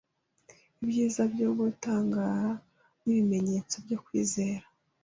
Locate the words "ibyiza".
0.83-1.21